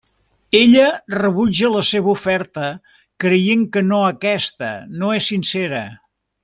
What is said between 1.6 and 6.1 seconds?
la seva oferta creient que no aquesta no és sincera.